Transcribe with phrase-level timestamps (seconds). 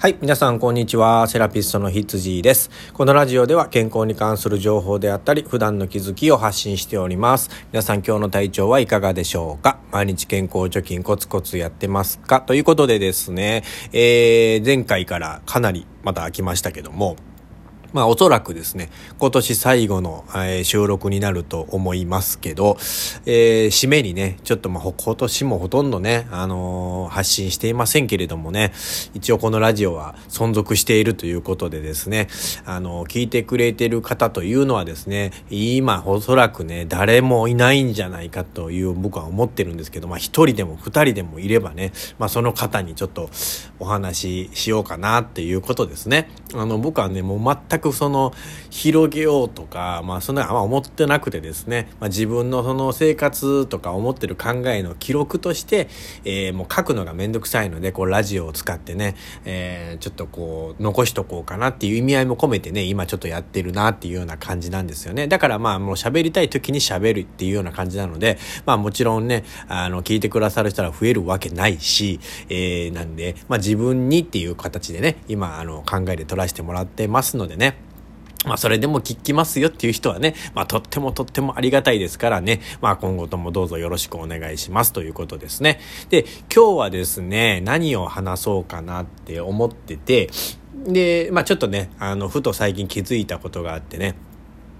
[0.00, 0.16] はい。
[0.20, 1.26] 皆さん、こんにちは。
[1.26, 2.70] セラピストのひつじです。
[2.92, 7.50] このラジオでは健康に関する情報であったり、普段の気づきを発信しております。
[7.72, 9.80] 皆さん、今日の体調はいかがでしょうか？
[9.90, 12.40] 毎日健康貯金コツコツやってますか？
[12.40, 17.16] ということでですね、えー、前回からかなりまた飽きましたけども、
[17.92, 22.76] まあおそらくですね、今年最後の、えー、収録になると思いますけど、
[23.24, 28.72] えー、締めにね、ちょっとまあ今年もほとんどね、あのー、発信していませんけれどもね、
[29.14, 32.28] 一応このラジオは存続しているということでですね、
[32.66, 43.30] あの聞いてくれてる方というのはですね、今おそらくね、誰もいないんじゃないかという僕は思ってるんですけど、まあ一人でも二人でもいればね、まあその方にちょっと
[43.78, 46.28] お話ししようかなっていうことですね。
[46.54, 48.32] あの僕はね、もう全くその
[48.70, 55.88] 広げようとか、まあそんなあんま思ってなくてですね、まあ、自分のその生活とか思ってる考えの記録として、
[56.24, 65.28] えー、もう書くのがめんどくさいので、こうラジオを使ってね、えー、ちょっとこう残しとこうかなっていう意味合いも込めてね、今ちょっとやってるなっていうような感じなんですよね。
[65.28, 77.67] だからまあもう喋りたい時に喋るっていうような感じなので、まあもちろんね、あの聞いてくださる人は増えるわけないし、えー、なんで、まあ自分にっていう形でね、今あの考えで取らせてもらってますのでね、
[78.44, 85.80] まあ、それでも聞きますよっていう人はね、まあ、とってもとってもありがたいですからね、まあ、今後ともどうぞよろしくお願いしますということですね。
[86.08, 90.30] で、今日はですね、何を話そうかなって思ってて、
[90.86, 94.14] で、まあ、ちょっとね、あの、ふと最近気づいたことがあってね、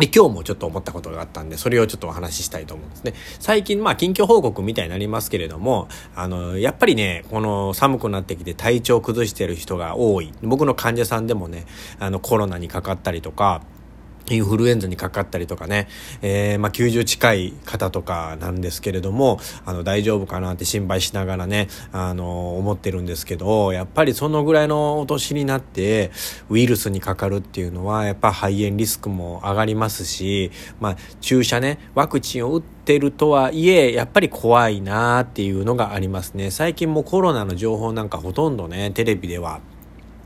[0.00, 3.14] で、今日もちょっと思ったことがあったんで、それをちょっとお話ししたいと思うんですね。
[3.38, 10.32] 最近、まあ、近況報告みたいになりますけれども、あの、やっぱりね、この寒くなってきて体調崩してる人が多い。
[10.42, 11.66] 僕の患者さんでもね、
[11.98, 13.62] あの、コロナにかかったりとか、
[14.30, 15.88] インフルエンザにかかったりとかね、
[16.22, 26.12] えー、まあ、90近い方とかなんですけれども、あの、大丈夫かなって心配しながらね、あの、思ってるんですけど、やっぱりそのぐらいのお年になって、
[26.48, 36.50] ウイルスにかかるっていうのは、やっぱ肺炎リスクも上がりますし、まあ、注射ね、ワクチンを打ってるとはいえ、やっぱり怖いなっていうのがありますね。
[36.50, 39.60] 最近もコロナの情報なんかほとんどね、テレビでは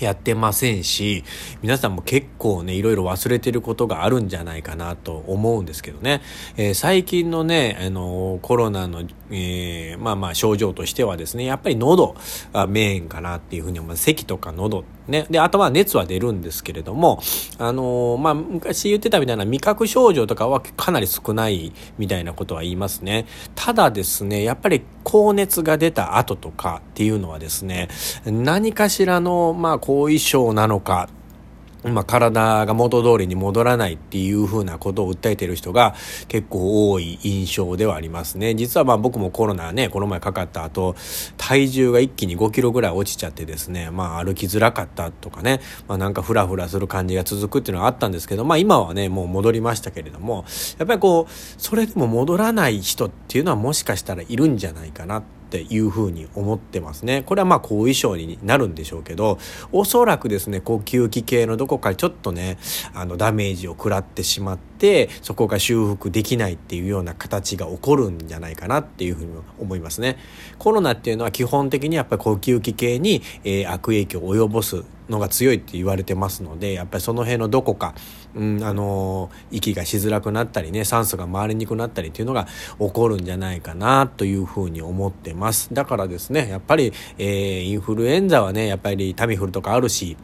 [0.00, 1.24] やってませんし、
[1.62, 6.22] 皆さんも結構ね、いろいろ忘れてることがあるんじゃないかなと思うんですけどね。
[6.56, 12.14] えー、最近のね、あのー、コロナの、えー、まあまあ症状としてはですね、やっぱり喉
[12.52, 14.04] がメインかなっていうふうに思います。
[14.04, 14.84] 咳とか喉。
[15.08, 15.26] ね。
[15.30, 17.20] で、あとは熱は出るんですけれども、
[17.58, 23.26] あのまあ昔言ってたみたいな味覚症状とかはかなり少ないみたいなことは言いますね。
[23.54, 27.88] ただですね、やっぱり高熱が出た後とかっていうのはですね、
[28.24, 31.08] 何かしらの、まあ後遺症なのか、
[31.84, 35.94] まあ、体が元通りに戻らないっていうふうなことを訴えている人が
[36.28, 38.54] 結構多い印象ではありますね。
[38.54, 40.96] 実はまあ僕もコロナね、この前かかった後、
[41.36, 50.44] 体重が一気に5キロぐらい落ちちゃってですね、まあ歩きづらかったとかね、まあなんかフラフラする感じが続くっていうのはあったんですけど、まあ今はね、もう戻りましたけれども、
[50.78, 57.22] やっぱりこう、それでも戻らない人っていうのはもしかしたらいるんじゃないかなってていうふうに思ってますね。
[57.24, 59.38] これはまあ後遺症になるんでしょうけど、
[59.72, 62.58] おそらくですね、呼吸器系のどこかちょっとね、
[62.94, 64.66] あのダメージを食らってしまって、
[65.22, 70.18] そこが修復できないっていうような形が起こるんじゃないかなっていうふうに思いますね。
[70.58, 77.94] コロナっていうのは基本的にやっぱり呼吸器系に、えー、悪影響を及ぼすのが強いって言われてますのでやっぱりその辺のどこか、
[78.34, 82.46] うん、あの息がしづらくなったりね酸素が回りにくくなったりっていうのが
[82.78, 90.16] 起こるんじゃないかなというふうに思ってますだからですねやっぱり、えー、インフルエンザはねやっぱりタミフルとかあるし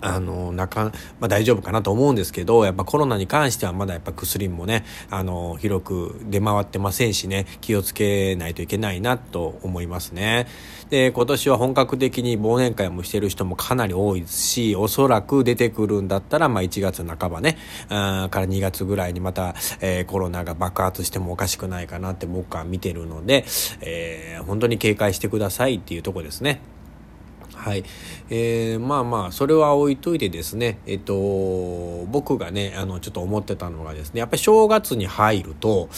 [0.00, 10.46] あの、なか、まあ大丈夫かなと思うんですけど、やっぱコロナに関してはまだやっぱ薬もね、あの、広く出回ってませんしね、気をつけないといけないなと思いますね。
[10.90, 17.56] で、今年は本格的に忘年会もしてる人もかなり多いですし、おそらく出てくるんだったら、まあ1月半ばね、
[17.88, 23.44] あから2月ぐらいにまた、えー、コロナが爆発してもおかしくないかなって僕は見てるので、
[23.80, 26.60] えー、本当に警戒してくださいっていうとこですね。
[27.62, 27.84] はい。
[28.28, 31.14] えー、まあまあ、それは置いといてですね、えっと、
[32.10, 35.88] 僕がね、あの、ちょっと思ってたのがですね、やっぱり正月に入ると、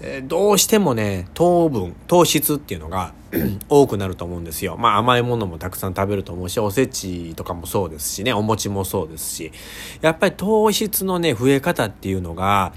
[0.00, 3.12] え、どうしてもね、糖分、糖質っていうのが
[3.68, 4.78] 多くなると思うんですよ。
[4.78, 9.52] まあ甘いものもたくさん食べると思うし、おせちとかもそうですしね、お餅もそうですし、
[10.00, 12.72] やっぱり糖質のね、増え方っていうのが、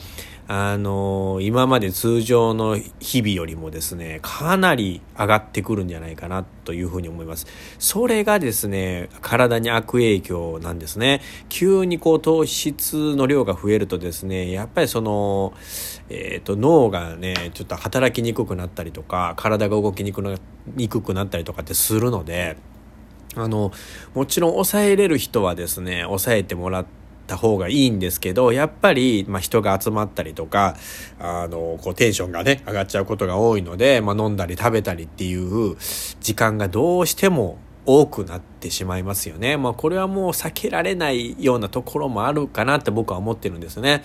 [0.49, 7.47] あの今まで通常の日々よりもですね、かなり上がってくるんじゃないかなというふうに思います。
[7.79, 11.21] それがですね、体に悪影響なんですね。
[11.49, 15.53] 急にこう糖質の量が増えるとですね、やっぱりその、
[16.09, 20.21] えっ、ー、と脳がね、ちょっと働きにくくなったりとか、体が動きにく
[21.01, 22.55] くなったりとかってするので、
[23.35, 23.73] あの、
[24.13, 30.75] もちろん抑えれる人はですね、抑えてもらってた方がいいんですけど、やっぱり、まあ、人が集まったりとか、
[31.19, 35.75] あの、こう、テンションがね、上がっちゃうことが多いので、まあ、飲んだり食べたりっていう
[36.21, 37.59] 時間がどうしても
[37.89, 39.55] 多くなってしまいますよね。
[39.55, 44.03] まあこれはもう避けられないようなところもあるかなって僕は思ってるんですね。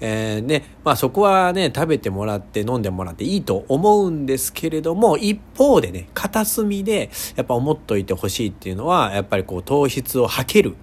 [0.00, 10.74] えー、で、まあそこはね、食べてもらって飲んでもらっていいと思うんですけれども、一方でね、片隅でやっぱ思っといてほしいっていうのは、やっぱりこう糖質を吐ける。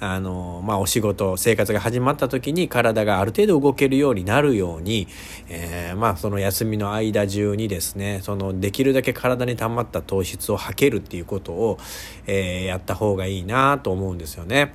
[0.00, 5.06] あの、まあ、お仕事、生活が始まった時に体がある程度動けるようになるように、
[5.48, 11.78] えー、まあ、その休みの間中にですね、その、できるだけ体に溜まった糖質を吐けるっていうことを、
[12.26, 14.72] えー、やった方がいいなと思うんですよね。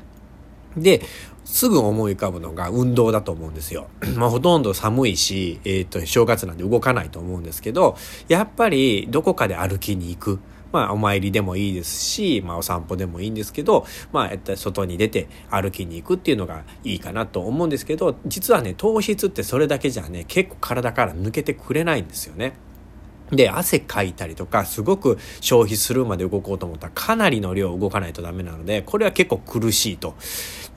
[0.77, 1.01] で、
[1.43, 3.87] すぐ思い浮かぶのが運動だと思うんですよ。
[4.17, 7.97] まあ、ほとんど寒いし、えっ、ー、と、正月なんで動かないと思うんですけど、
[8.27, 10.39] やっぱりどこかで歩きに行く。
[10.75, 22.57] まあ、お参りでもいいですし、まあ、お散歩でもいいんですけど、まあ、っ外に出て歩きに行くっていうのがいいかなと思うんですけど、実はね、糖質ってそれだけじゃね、結構体から抜けてくれないんですよね。
[23.31, 30.15] で、汗かいたりとか、すごく消費するまで動こうと思ったらかなりの量動かないとダメなので、これは結構苦しいと。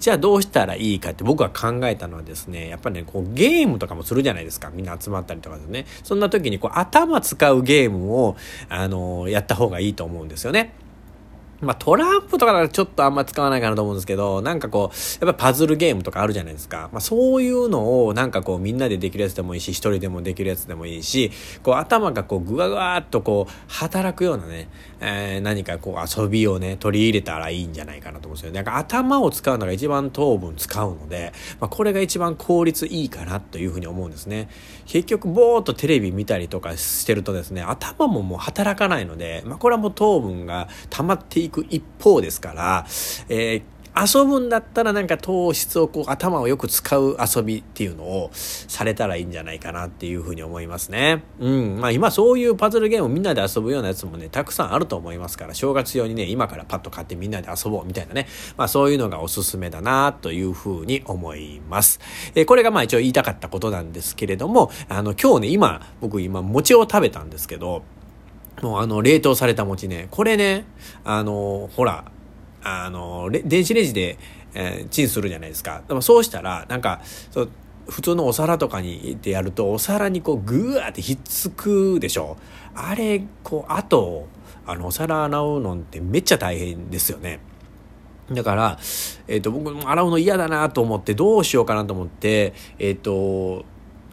[0.01, 4.71] じゃあどうしたらいいかって僕は考えたのはですね、やっぱりね、こうゲームとかもするじゃないですか。
[4.73, 5.87] みんな集まったりとかでね。
[6.05, 8.37] そんな時にこう頭使うゲームを、
[8.69, 10.73] あのやった方がいいと思うんですよね。
[11.61, 16.89] まあ、トランプとかだとちょっとあんま使わないかなと思うんですけど、なんかこう、やっぱパズルゲームとかあるじゃないですか。
[16.93, 21.33] まあ、そういうのをなんかこうみんなでできるやつでもいいし、一人でもできるやつでもいいし、
[21.63, 24.69] こう頭がこうぐわぐわっとこう働くようなね、
[25.01, 28.53] えー、何かこう遊びをね、取り入れたらいいんじゃないかなと思うんですよ。
[28.53, 34.49] なんか頭を使うのが一番糖分使うので、まあ、これが一番効率いいかなというふうに思うんですね。
[34.87, 42.87] 結局ぼーっとテレビ見たりとかしてるとですね、頭ももう働かないので、まあ、これはもう糖分が溜まっていいく一方ですから、
[43.29, 51.25] えー遊ぶんだったらなんか糖質をこう頭をよく使う遊びっていうのをされたらいいんじゃないかなっていうふうに思いますね。
[51.41, 51.81] うん。
[51.81, 58.29] まあ今そういうパズルゲームをみんなで遊ぶようなやつもね、たくさんあると思いますから、正月用にね、今からパッと買ってみんなで遊ぼうみたいなね。
[58.57, 61.99] まあそういうのがおすすめだなというふうに思います。
[62.37, 67.83] えー、これがまあ一応言いたかったことなんですけれども、あの今日ね、今、僕今餅を食べたんですけど、
[68.63, 70.09] もうあの、冷凍された餅ね。
[70.11, 70.65] これね、
[71.05, 72.11] あの、ほら、
[72.63, 74.19] あの、電子レンジで、
[74.55, 75.83] えー、チンするじゃないですか。
[75.87, 77.01] でもそうしたら、なんか、
[77.31, 77.51] そう
[77.89, 82.37] 普通のお皿とかにってやると、お皿にこう、ぐわーってひっつくでしょ。
[82.75, 84.27] あれ、こう、あと、
[84.67, 87.41] あの、お皿洗うのってめっちゃ大変ですよね。
[88.31, 88.79] だから、
[89.27, 93.65] えっ、ー、と、僕洗うの嫌だなと思って、どうしようかなと思って、えっ、ー、と、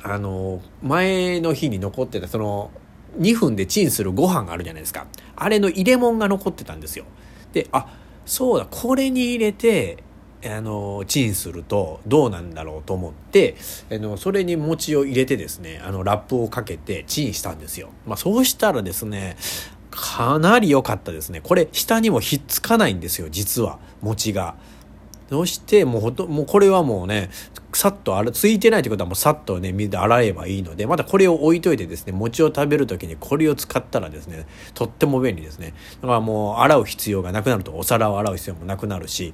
[0.02, 2.72] あの、前の日に残ってた、その、
[3.20, 5.08] 2分でチンするご飯があるじゃないですか。
[5.36, 7.06] あれの入れ物が残ってたんですよ。
[7.54, 7.88] で、あ、
[8.26, 10.04] そうだ、これに入れて、
[10.46, 13.56] あの、チンするとどうなんだろうと思って、
[13.92, 17.90] あの、それに餅を入れてですね、あの、ラップをかけてチンしたんですよ。
[18.06, 19.38] まあ、そうしたらですね、
[19.90, 21.42] かなり良かったですね。
[21.42, 24.56] これ、下にもひっつかないんですよ、実は、餅が。
[25.30, 27.30] そしてもうほともうこれはもうね
[27.76, 35.74] さっと洗ついてないってことはもうさっとね水で洗えばいいのでまたこれを置いといてですね餅を食べる時にこれを使ったらですねとっても便利ですね。
[36.02, 39.34] だからもう洗う必要がなくなるとお皿を洗う必要もなくなるし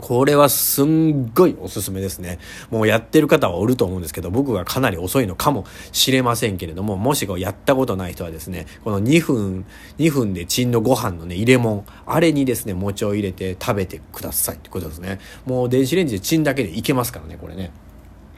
[0.00, 2.38] これはすんごいおすすめですね。
[2.70, 9.64] もうやってる方はおると思うんですけど、僕がかなり遅いのかもしれませんけれども、もしこうやったことない人はですね、この2分、
[9.98, 15.18] 2分でチンのご飯のね、入れ物、あれにですね、餅を入れて食べてくださいってことですね。
[15.46, 17.72] もう電子レンジでチンだけでいけますからね、これね。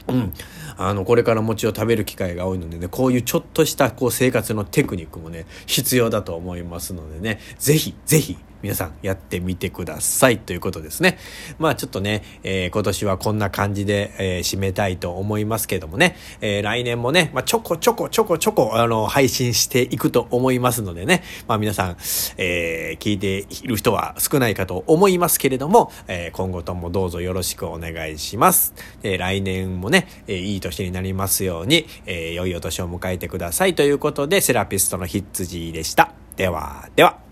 [0.08, 0.32] うん。
[0.76, 11.18] あの、これから餅を食べる機会が多いのでね、こういうちょっとしたこう生活のテクニックもね、必要だと思いますのでね、ぜひ、ぜひ、皆さんやってみてくださいということですね。
[11.58, 21.96] まあちょっとね、えー、今年はこんな感じで、えー、締めたいと思いますけどもね、えー、来年もね、まあちょこちょこちょこちょこ、あの、配信していくと思いますのでね、まあ皆さん、
[22.38, 28.72] え聞いている人は少ないかと思いますけれども、え今後ともどうぞよろしくお願いします。
[29.02, 36.12] え来年もね、えいい年になりますように、え良いお年を迎えてくださいということで、セラピストのヒッツジーでした。
[36.36, 37.23] では、では。